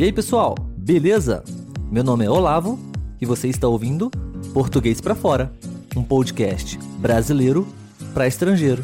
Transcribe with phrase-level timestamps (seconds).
[0.00, 1.44] E aí, pessoal, beleza?
[1.90, 2.78] Meu nome é Olavo
[3.20, 4.10] e você está ouvindo
[4.54, 5.52] Português para Fora,
[5.94, 7.68] um podcast brasileiro
[8.14, 8.82] para estrangeiro.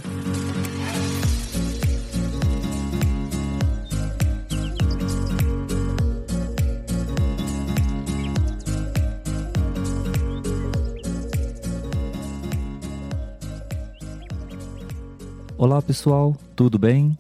[15.57, 17.17] Olá pessoal, tudo bem?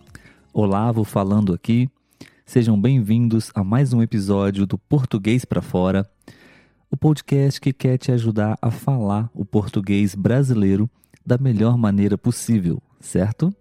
[0.52, 1.88] Olavo falando aqui.
[2.48, 6.09] Sejam bem-vindos a mais um episódio do Português para Fora,
[6.88, 10.88] o podcast que quer te ajudar a falar o português brasileiro
[11.27, 13.52] da melhor maneira possível, certo?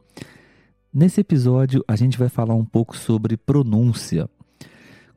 [0.94, 4.30] Nesse episódio a gente vai falar um pouco sobre pronúncia.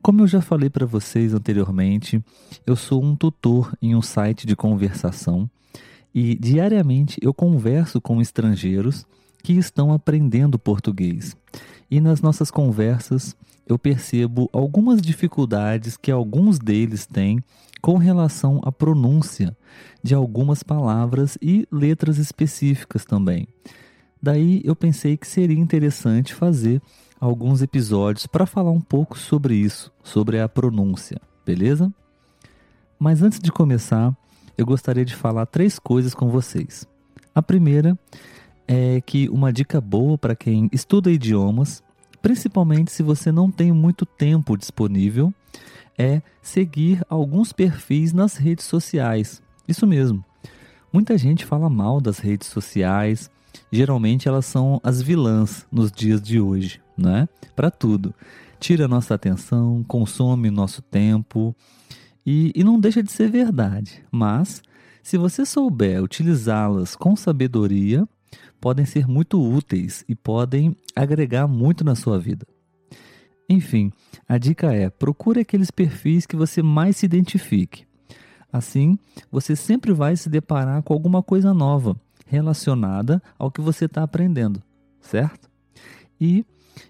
[0.01, 2.19] Como eu já falei para vocês anteriormente,
[2.65, 5.47] eu sou um tutor em um site de conversação
[6.13, 9.05] e diariamente eu converso com estrangeiros
[9.43, 11.37] que estão aprendendo português.
[11.89, 13.37] E nas nossas conversas
[13.69, 17.41] eu percebo algumas dificuldades que alguns deles têm
[17.79, 19.55] com relação à pronúncia
[20.01, 23.47] de algumas palavras e letras específicas também.
[24.21, 26.81] Daí eu pensei que seria interessante fazer
[27.21, 31.93] alguns episódios para falar um pouco sobre isso, sobre a pronúncia, beleza?
[32.97, 34.17] Mas antes de começar,
[34.57, 36.87] eu gostaria de falar três coisas com vocês.
[37.35, 37.97] A primeira
[38.67, 41.81] é que uma dica boa para quem estuda idiomas,
[42.21, 45.33] principalmente se você não tem muito tempo disponível,
[45.97, 49.41] é seguir alguns perfis nas redes sociais.
[49.67, 50.23] Isso mesmo.
[50.91, 53.29] Muita gente fala mal das redes sociais.
[53.71, 57.27] Geralmente elas são as vilãs nos dias de hoje, né?
[57.55, 58.13] Para tudo.
[58.59, 61.55] Tira nossa atenção, consome nosso tempo
[62.25, 64.03] e, e não deixa de ser verdade.
[64.11, 64.61] Mas
[65.03, 68.07] se você souber utilizá-las com sabedoria,
[68.59, 72.45] podem ser muito úteis e podem agregar muito na sua vida.
[73.49, 73.91] Enfim,
[74.27, 77.87] a dica é: procure aqueles perfis que você mais se identifique.
[78.51, 78.97] Assim,
[79.31, 84.61] você sempre vai se deparar com alguma coisa nova relacionada ao que você está aprendendo,
[85.01, 85.49] certo?
[86.19, 86.45] E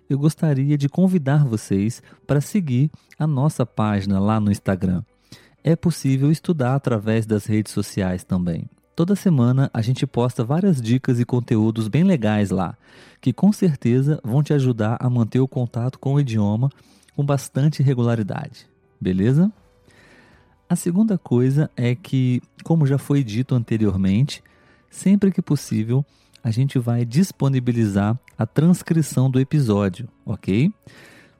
[0.09, 5.03] eu gostaria de convidar vocês para seguir a nossa página lá no Instagram.
[5.63, 8.69] É possível estudar através das redes sociais também.
[8.99, 12.77] Toda semana a gente posta várias dicas e conteúdos bem legais lá,
[13.21, 16.69] que com certeza vão te ajudar a manter o contato com o idioma
[17.15, 18.67] com bastante regularidade.
[18.99, 19.49] Beleza?
[20.67, 24.43] A segunda coisa é que, como já foi dito anteriormente,
[24.89, 26.05] sempre que possível
[26.43, 30.73] a gente vai disponibilizar a transcrição do episódio, ok?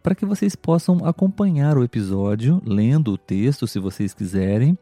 [0.01, 4.77] Para que vocês possam acompanhar o episódio lendo o texto se vocês quiserem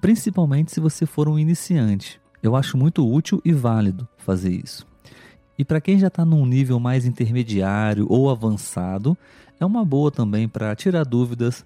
[0.00, 2.20] principalmente se você for um iniciante.
[2.42, 4.86] Eu acho muito útil e válido fazer isso.
[5.58, 9.18] E para quem já está num nível mais intermediário ou avançado,
[9.58, 11.64] é uma boa também para tirar dúvidas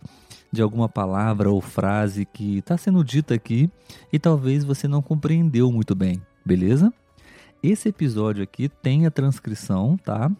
[0.50, 3.70] de alguma palavra ou frase que está sendo dita aqui
[4.12, 6.93] e talvez você não compreendeu muito bem, beleza?
[7.62, 10.31] Esse episódio aqui tem a transcrição, tá?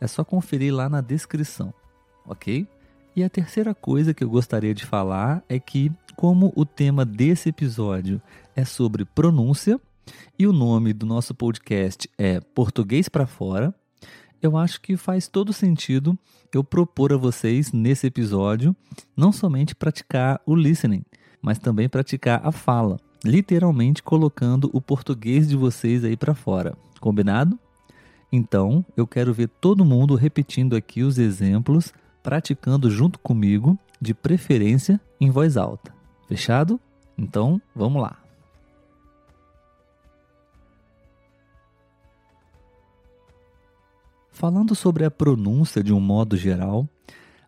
[0.00, 1.72] É só conferir lá na descrição,
[2.26, 2.66] ok?
[3.16, 7.48] E a terceira coisa que eu gostaria de falar é que, como o tema desse
[7.48, 8.20] episódio
[8.56, 9.80] é sobre pronúncia
[10.36, 13.72] e o nome do nosso podcast é Português para Fora,
[14.42, 16.18] eu acho que faz todo sentido
[16.52, 18.74] eu propor a vocês nesse episódio
[19.16, 21.04] não somente praticar o listening,
[21.40, 26.76] mas também praticar a fala, literalmente colocando o português de vocês aí para fora.
[27.00, 27.56] Combinado?
[28.32, 31.92] Então, eu quero ver todo mundo repetindo aqui os exemplos
[32.24, 35.94] praticando junto comigo, de preferência em voz alta.
[36.26, 36.80] Fechado?
[37.18, 38.18] Então, vamos lá.
[44.32, 46.88] Falando sobre a pronúncia de um modo geral,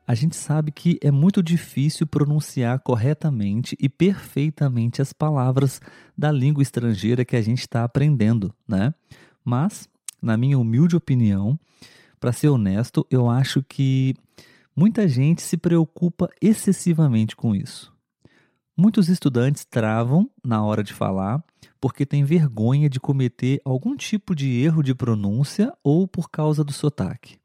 [0.07, 5.81] a gente sabe que é muito difícil pronunciar corretamente e perfeitamente as palavras
[6.17, 8.95] da língua estrangeira que a gente está aprendendo, né?
[9.43, 9.89] Mas,
[10.21, 11.59] na minha humilde opinião,
[12.21, 14.15] para ser honesto, eu acho que
[14.79, 17.91] Muita gente se preocupa excessivamente com isso.
[18.77, 21.43] Muitos estudantes travam na hora de falar
[21.81, 26.75] porque têm vergonha de cometer algum tipo de erro de pronúncia ou por causa do
[26.75, 27.39] sotaque.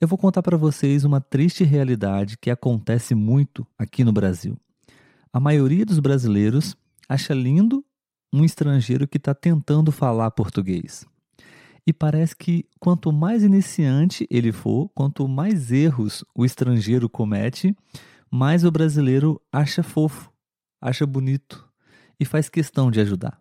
[0.00, 4.56] Eu vou contar para vocês uma triste realidade que acontece muito aqui no Brasil.
[5.30, 6.74] A maioria dos brasileiros
[7.06, 7.84] acha lindo
[8.32, 11.04] um estrangeiro que está tentando falar português.
[11.86, 17.76] E parece que quanto mais iniciante ele for, quanto mais erros o estrangeiro comete,
[18.30, 20.32] mais o brasileiro acha fofo,
[20.80, 21.66] acha bonito
[22.18, 23.40] e faz questão de ajudar.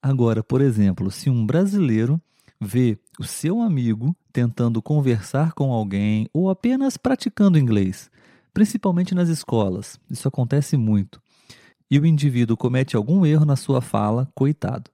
[0.00, 2.20] Agora, por exemplo, se um brasileiro
[2.60, 8.10] vê o seu amigo tentando conversar com alguém ou apenas praticando inglês,
[8.52, 9.98] principalmente nas escolas.
[10.10, 11.20] Isso acontece muito.
[11.90, 14.90] E o indivíduo comete algum erro na sua fala, coitado.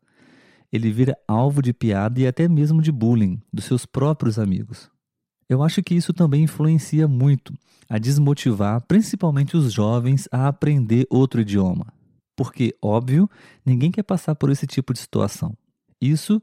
[0.72, 4.88] Ele vira alvo de piada e até mesmo de bullying dos seus próprios amigos.
[5.48, 7.52] Eu acho que isso também influencia muito
[7.88, 11.92] a desmotivar principalmente os jovens a aprender outro idioma.
[12.36, 13.28] Porque, óbvio,
[13.66, 15.52] ninguém quer passar por esse tipo de situação.
[16.00, 16.40] Isso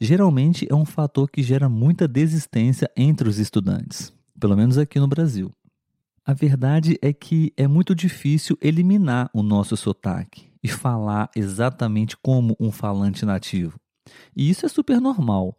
[0.00, 5.08] geralmente é um fator que gera muita desistência entre os estudantes, pelo menos aqui no
[5.08, 5.50] Brasil.
[6.24, 12.56] A verdade é que é muito difícil eliminar o nosso sotaque e falar exatamente como
[12.58, 13.78] um falante nativo.
[14.34, 15.58] E isso é super normal.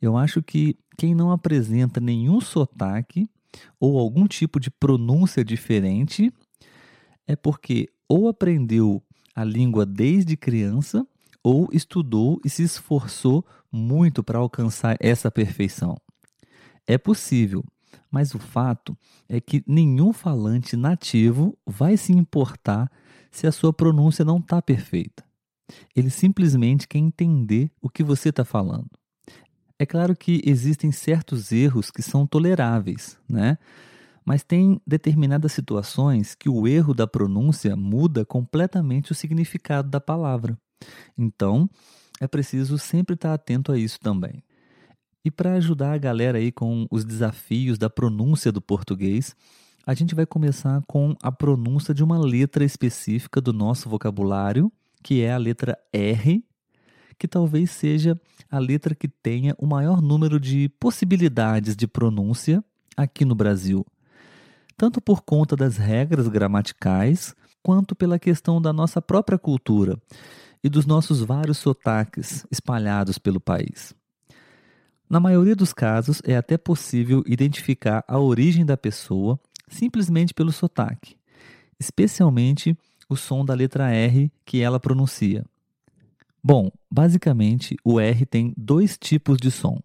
[0.00, 3.28] Eu acho que quem não apresenta nenhum sotaque
[3.80, 6.32] ou algum tipo de pronúncia diferente
[7.26, 9.02] é porque ou aprendeu
[9.34, 11.04] a língua desde criança
[11.42, 15.96] ou estudou e se esforçou muito para alcançar essa perfeição.
[16.86, 17.64] É possível,
[18.08, 18.96] mas o fato
[19.28, 22.88] é que nenhum falante nativo vai se importar
[23.34, 25.24] se a sua pronúncia não está perfeita.
[25.94, 28.88] Ele simplesmente quer entender o que você está falando.
[29.76, 33.58] É claro que existem certos erros que são toleráveis, né?
[34.24, 40.56] Mas tem determinadas situações que o erro da pronúncia muda completamente o significado da palavra.
[41.18, 41.68] Então,
[42.20, 44.44] é preciso sempre estar atento a isso também.
[45.24, 49.34] E para ajudar a galera aí com os desafios da pronúncia do português,
[49.86, 54.72] a gente vai começar com a pronúncia de uma letra específica do nosso vocabulário,
[55.02, 56.44] que é a letra R
[57.18, 58.20] que talvez seja
[58.50, 62.62] a letra que tenha o maior número de possibilidades de pronúncia
[62.96, 63.86] aqui no Brasil,
[64.76, 69.98] tanto por conta das regras gramaticais, quanto pela questão da nossa própria cultura
[70.62, 73.94] e dos nossos vários sotaques espalhados pelo país.
[75.08, 79.38] Na maioria dos casos, é até possível identificar a origem da pessoa
[79.74, 81.16] simplesmente pelo sotaque,
[81.78, 82.76] especialmente
[83.08, 85.44] o som da letra R que ela pronuncia.
[86.42, 89.80] Bom, basicamente o R tem dois tipos de som.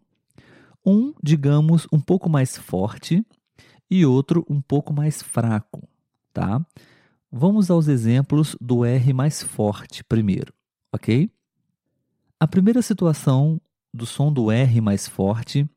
[0.85, 3.25] Um, digamos, um pouco mais forte
[3.89, 5.87] e outro um pouco mais fraco,
[6.33, 6.65] tá?
[7.31, 10.53] Vamos aos exemplos do R mais forte primeiro,
[10.91, 11.29] ok?
[12.39, 13.59] A primeira situação
[13.93, 15.69] do som do R mais forte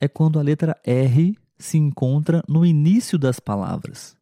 [0.00, 4.16] é quando a letra R se encontra no início das palavras.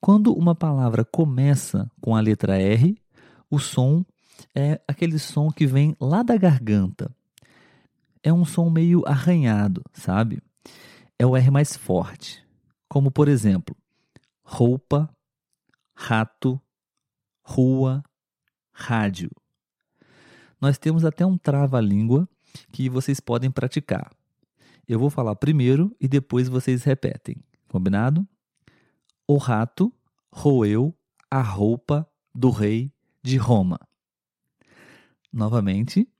[0.00, 2.96] Quando uma palavra começa com a letra R,
[3.50, 4.04] o som
[4.54, 7.14] é aquele som que vem lá da garganta.
[8.22, 10.40] É um som meio arranhado, sabe?
[11.18, 12.44] É o R mais forte.
[12.88, 13.76] Como, por exemplo,
[14.44, 15.10] roupa,
[15.94, 16.60] rato,
[17.42, 18.02] rua,
[18.72, 19.30] rádio.
[20.60, 22.28] Nós temos até um trava-língua
[22.72, 24.10] que vocês podem praticar.
[24.88, 27.36] Eu vou falar primeiro e depois vocês repetem.
[27.68, 28.26] Combinado?
[29.26, 29.92] O rato
[30.32, 30.96] roeu
[31.30, 32.90] a roupa do rei
[33.22, 33.78] de Roma.
[35.30, 36.10] Novamente,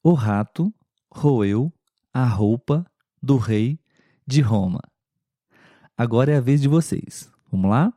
[0.00, 0.72] o rato
[1.10, 1.72] roeu
[2.14, 2.86] a roupa
[3.20, 3.80] do rei
[4.24, 4.80] de Roma.
[5.96, 7.28] Agora é a vez de vocês.
[7.50, 7.92] Vamos lá?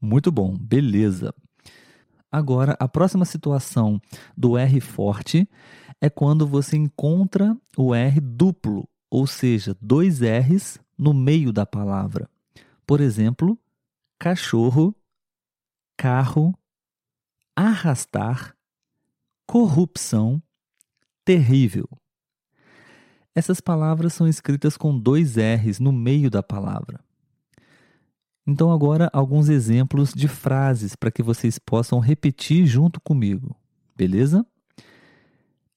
[0.00, 1.34] Muito bom, beleza.
[2.30, 4.00] Agora, a próxima situação
[4.36, 5.48] do R forte
[6.00, 12.30] é quando você encontra o R duplo, ou seja, dois R's no meio da palavra.
[12.86, 13.58] Por exemplo,
[14.18, 14.94] cachorro,
[15.96, 16.54] carro,
[17.56, 18.56] arrastar,
[19.46, 20.42] corrupção,
[21.24, 21.88] terrível.
[23.34, 27.00] Essas palavras são escritas com dois R's no meio da palavra.
[28.46, 33.56] Então, agora, alguns exemplos de frases para que vocês possam repetir junto comigo,
[33.96, 34.44] beleza?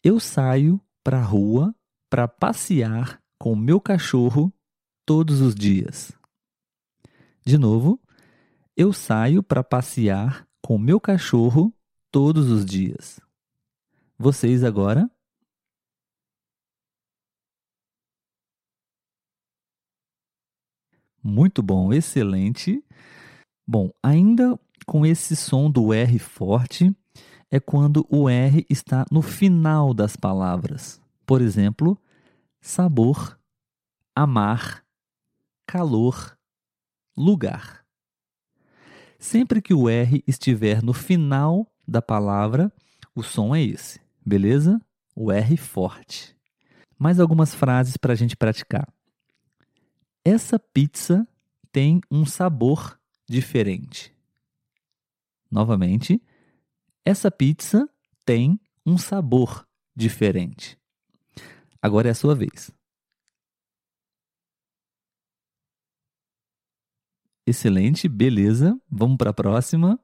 [0.03, 1.75] Eu saio para a rua
[2.09, 4.51] para passear com meu cachorro
[5.05, 6.11] todos os dias.
[7.45, 7.99] De novo,
[8.75, 11.73] eu saio para passear com meu cachorro
[12.09, 13.19] todos os dias.
[14.17, 15.09] Vocês agora?
[21.23, 22.83] Muito bom, excelente.
[23.65, 26.93] Bom, ainda com esse som do R forte,
[27.49, 30.99] é quando o R está no final das palavras.
[31.25, 31.97] Por exemplo,
[32.59, 33.39] sabor,
[34.13, 34.83] amar,
[35.65, 36.37] calor,
[37.15, 37.85] lugar.
[39.17, 42.69] Sempre que o R estiver no final da palavra,
[43.15, 44.81] o som é esse, beleza?
[45.15, 46.35] O R forte.
[46.99, 48.91] Mais algumas frases para a gente praticar.
[50.25, 51.27] Essa pizza
[51.69, 54.15] tem um sabor diferente.
[55.51, 56.21] Novamente,
[57.03, 57.89] essa pizza
[58.23, 60.79] tem um sabor diferente.
[61.81, 62.71] Agora é a sua vez.
[67.45, 68.79] Excelente, beleza.
[68.89, 69.99] Vamos para a próxima.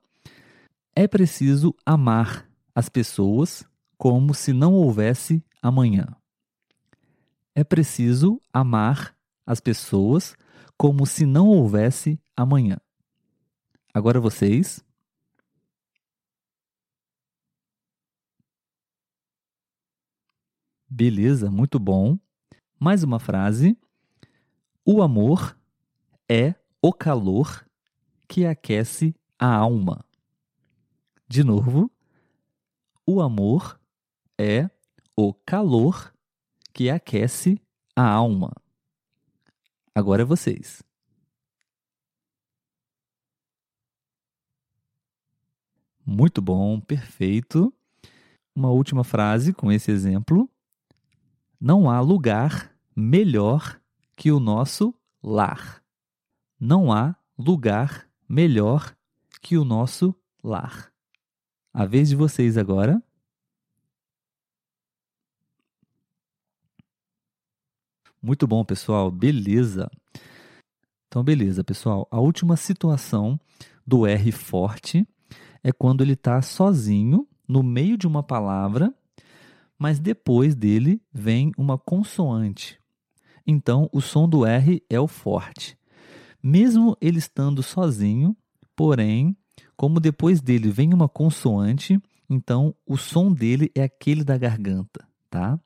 [0.93, 2.45] É preciso amar
[2.75, 3.63] as pessoas
[3.97, 6.13] como se não houvesse amanhã.
[7.55, 9.17] É preciso amar
[9.49, 10.37] as pessoas
[10.77, 12.77] como se não houvesse amanhã.
[13.91, 14.85] Agora vocês.
[20.87, 22.19] Beleza, muito bom.
[22.79, 23.75] Mais uma frase.
[24.85, 25.57] O amor
[26.29, 27.65] é o calor
[28.27, 30.05] que aquece a alma.
[31.27, 31.91] De novo,
[33.03, 33.81] o amor
[34.37, 34.69] é
[35.15, 36.13] o calor
[36.71, 37.59] que aquece
[37.95, 38.53] a alma.
[39.99, 40.81] Agora é vocês.
[46.05, 47.73] Muito bom, perfeito.
[48.55, 50.49] Uma última frase com esse exemplo.
[51.59, 53.77] Não há lugar melhor
[54.15, 55.83] que o nosso lar.
[56.57, 58.95] Não há lugar melhor
[59.41, 60.93] que o nosso lar.
[61.73, 63.03] A vez de vocês agora.
[68.21, 69.09] Muito bom, pessoal.
[69.11, 69.89] Beleza.
[71.07, 72.07] Então, beleza, pessoal.
[72.11, 73.39] A última situação
[73.85, 75.07] do R forte
[75.63, 78.93] é quando ele está sozinho no meio de uma palavra,
[79.77, 82.79] mas depois dele vem uma consoante.
[83.47, 85.79] Então, o som do R é o forte
[86.41, 88.35] mesmo ele estando sozinho,
[88.75, 89.35] porém,
[89.75, 91.99] como depois dele vem uma consoante,
[92.29, 95.59] então o som dele é aquele da garganta, tá?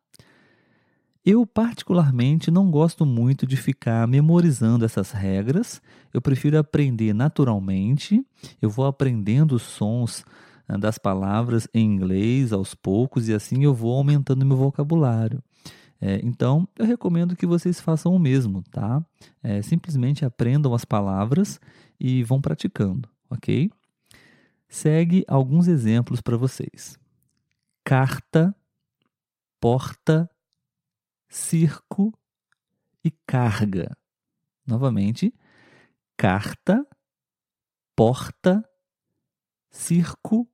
[1.25, 5.81] Eu, particularmente, não gosto muito de ficar memorizando essas regras.
[6.13, 8.25] Eu prefiro aprender naturalmente.
[8.61, 10.25] Eu vou aprendendo os sons
[10.67, 15.41] ah, das palavras em inglês aos poucos e assim eu vou aumentando meu vocabulário.
[16.01, 19.01] É, então, eu recomendo que vocês façam o mesmo, tá?
[19.41, 21.61] É, simplesmente aprendam as palavras
[21.97, 23.71] e vão praticando, ok?
[24.67, 26.99] Segue alguns exemplos para vocês:
[27.85, 28.53] carta,
[29.61, 30.29] porta,
[31.33, 32.13] circo
[33.03, 33.97] e carga.
[34.67, 35.33] Novamente,
[36.15, 36.85] carta,
[37.95, 38.63] porta,
[39.71, 40.47] circo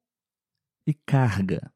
[0.88, 1.70] e carga.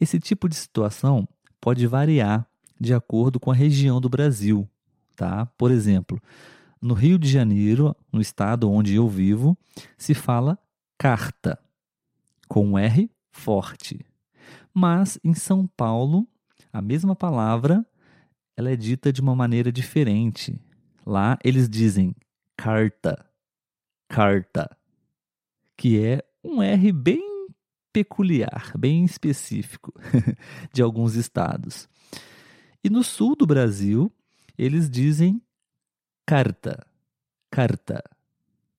[0.00, 1.28] Esse tipo de situação
[1.60, 2.44] pode variar
[2.78, 4.68] de acordo com a região do Brasil,
[5.14, 5.46] tá?
[5.56, 6.20] Por exemplo,
[6.82, 9.56] no Rio de Janeiro, no estado onde eu vivo,
[9.96, 10.58] se fala
[10.98, 11.56] carta
[12.48, 14.04] com um R forte.
[14.74, 16.28] Mas em São Paulo,
[16.76, 17.86] a mesma palavra
[18.54, 20.60] ela é dita de uma maneira diferente.
[21.06, 22.14] Lá eles dizem
[22.54, 23.24] carta,
[24.06, 24.76] carta,
[25.74, 27.48] que é um R bem
[27.94, 29.90] peculiar, bem específico
[30.70, 31.88] de alguns estados.
[32.84, 34.12] E no sul do Brasil,
[34.58, 35.40] eles dizem
[36.26, 36.86] carta,
[37.50, 38.04] carta.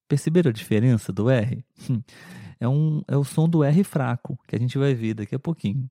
[0.07, 1.65] Perceberam a diferença do R?
[2.59, 5.39] É, um, é o som do R fraco, que a gente vai ver daqui a
[5.39, 5.87] pouquinho.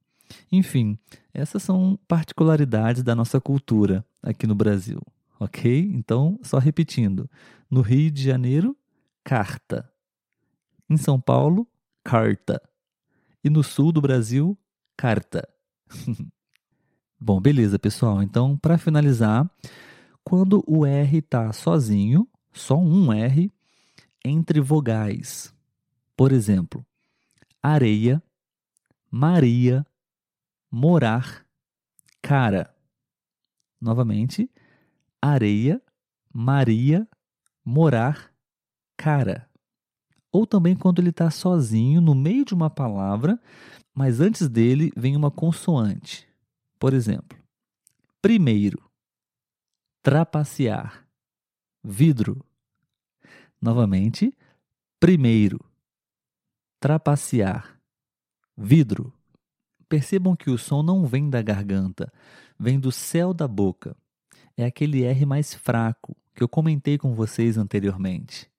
[0.51, 0.99] Enfim,
[1.33, 5.01] essas são particularidades da nossa cultura aqui no Brasil,
[5.39, 5.91] ok?
[5.95, 7.31] Então, só repetindo:
[7.71, 8.77] no Rio de Janeiro,
[9.25, 9.89] carta.
[10.89, 11.67] Em São Paulo,
[12.05, 12.63] carta
[13.47, 14.59] e no sul do Brasil,
[14.97, 15.49] carta.
[17.19, 18.23] Bom, beleza, pessoal.
[18.23, 19.49] Então, para finalizar,
[20.25, 23.53] quando o R está sozinho, só um R,
[24.25, 25.55] entre vogais.
[26.17, 26.85] Por exemplo,
[27.63, 28.21] areia,
[29.09, 29.87] Maria,
[30.71, 31.47] morar,
[32.23, 32.75] cara.
[33.81, 34.51] Novamente,
[35.21, 35.83] areia,
[36.33, 37.09] Maria,
[37.65, 38.33] morar,
[38.97, 39.49] cara
[40.37, 43.41] ou também quando ele está sozinho no meio de uma palavra,
[43.95, 46.29] mas antes dele vem uma consoante.
[46.79, 47.39] Por exemplo,
[48.21, 48.79] primeiro,
[50.03, 51.09] trapacear,
[51.83, 52.45] vidro.
[53.59, 54.37] Novamente,
[55.01, 55.59] primeiro,
[56.79, 57.81] trapacear,
[58.55, 59.16] vidro.
[59.89, 62.13] Percebam que o som não vem da garganta,
[62.59, 63.97] vem do céu da boca.
[64.57, 68.51] É aquele R mais fraco que eu comentei com vocês anteriormente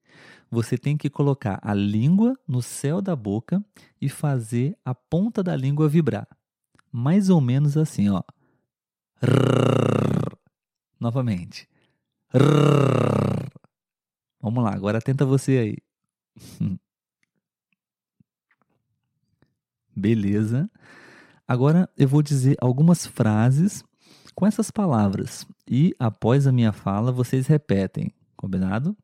[0.49, 3.63] você tem que colocar a língua no céu da boca
[4.01, 6.27] e fazer a ponta da língua vibrar.
[6.91, 8.23] Mais ou menos assim, ó.
[10.99, 11.69] Novamente.
[14.41, 15.77] Vamos lá, agora tenta você aí.
[19.95, 20.69] Beleza.
[21.47, 23.83] Agora eu vou dizer algumas frases
[24.35, 28.95] com essas palavras e após a minha fala vocês repetem, combinado?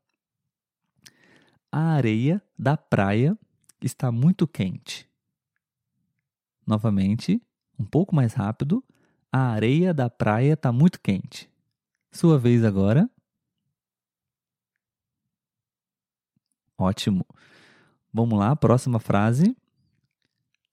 [1.72, 3.36] A areia da praia
[3.80, 5.08] está muito quente.
[6.66, 7.42] Novamente,
[7.78, 8.84] um pouco mais rápido.
[9.32, 11.50] A areia da praia está muito quente.
[12.12, 13.10] Sua vez agora.
[16.78, 17.26] Ótimo.
[18.12, 19.56] Vamos lá, próxima frase.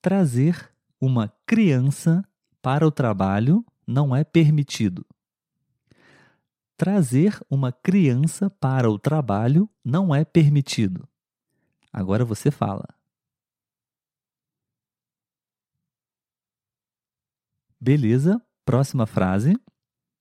[0.01, 2.23] Trazer uma criança
[2.61, 5.03] para o trabalho não é permitido.
[6.77, 11.07] Trazer uma criança para o trabalho não é permitido.
[11.91, 12.87] Agora você fala.
[17.79, 19.55] Beleza, próxima frase.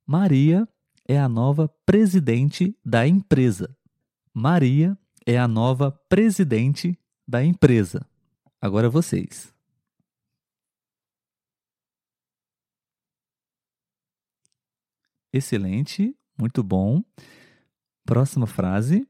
[0.06, 0.66] Maria
[1.06, 3.76] é a nova presidente da empresa.
[4.32, 8.06] Maria é a nova presidente da empresa.
[8.60, 9.59] Agora vocês.
[15.32, 17.02] Excelente, muito bom.
[18.04, 19.06] Próxima frase.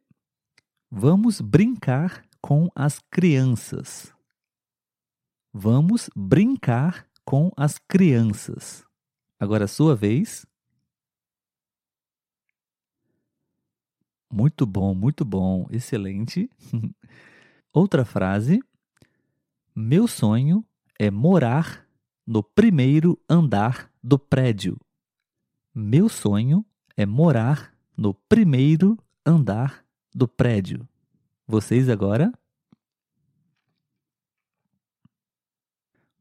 [0.90, 4.12] Vamos brincar com as crianças.
[5.52, 8.84] Vamos brincar com as crianças.
[9.38, 10.44] Agora, sua vez.
[14.32, 16.50] Muito bom, muito bom, excelente.
[17.72, 18.60] Outra frase.
[19.74, 20.64] Meu sonho
[20.98, 21.88] é morar
[22.26, 24.78] no primeiro andar do prédio.
[25.82, 26.62] Meu sonho
[26.94, 29.82] é morar no primeiro andar
[30.14, 30.87] do prédio.
[31.49, 32.30] Vocês agora?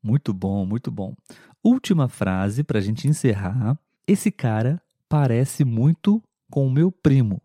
[0.01, 1.13] Muito bom, muito bom.
[1.61, 3.77] Última frase para a gente encerrar.
[4.07, 7.41] Esse cara parece muito com o meu primo.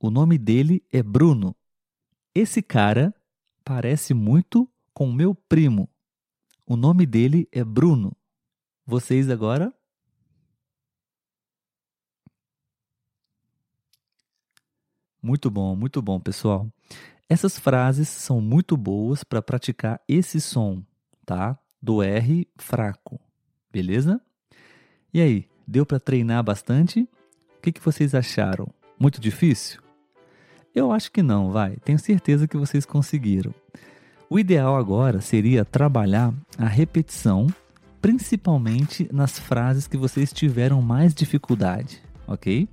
[0.00, 1.54] O nome dele é Bruno.
[2.34, 3.14] Esse cara
[3.64, 5.88] parece muito com o meu primo.
[6.66, 8.16] O nome dele é Bruno.
[8.84, 9.72] Vocês agora?
[15.22, 16.66] Muito bom, muito bom, pessoal.
[17.28, 20.82] Essas frases são muito boas para praticar esse som,
[21.24, 21.56] tá?
[21.80, 23.20] Do R fraco,
[23.72, 24.20] beleza?
[25.14, 27.08] E aí, deu para treinar bastante?
[27.56, 28.66] O que, que vocês acharam?
[28.98, 29.80] Muito difícil?
[30.74, 31.76] Eu acho que não, vai.
[31.84, 33.54] Tenho certeza que vocês conseguiram.
[34.28, 37.46] O ideal agora seria trabalhar a repetição,
[38.00, 42.68] principalmente nas frases que vocês tiveram mais dificuldade, ok?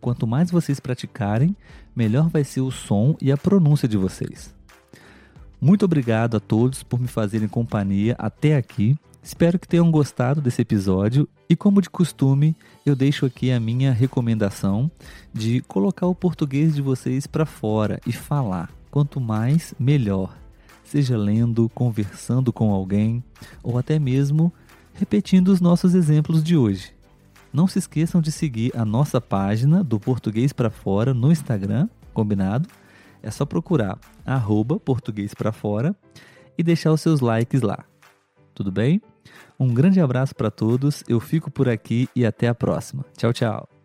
[0.00, 1.56] Quanto mais vocês praticarem,
[1.94, 4.54] melhor vai ser o som e a pronúncia de vocês.
[5.60, 8.96] Muito obrigado a todos por me fazerem companhia até aqui.
[9.22, 12.54] Espero que tenham gostado desse episódio e, como de costume,
[12.84, 14.90] eu deixo aqui a minha recomendação
[15.32, 18.70] de colocar o português de vocês para fora e falar.
[18.90, 20.36] Quanto mais, melhor.
[20.84, 23.24] Seja lendo, conversando com alguém
[23.62, 24.52] ou até mesmo
[24.94, 26.95] repetindo os nossos exemplos de hoje.
[27.56, 32.68] Não se esqueçam de seguir a nossa página do Português para Fora no Instagram, combinado?
[33.22, 35.96] É só procurar arroba Português para Fora
[36.58, 37.86] e deixar os seus likes lá.
[38.54, 39.00] Tudo bem?
[39.58, 43.06] Um grande abraço para todos, eu fico por aqui e até a próxima.
[43.16, 43.75] Tchau, tchau.